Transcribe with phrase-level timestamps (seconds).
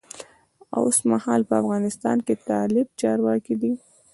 [0.83, 3.71] اوسمهال په افغانستان کې طالب چارواکی دی.